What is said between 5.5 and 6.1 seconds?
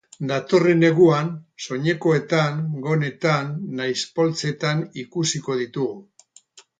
ditugu.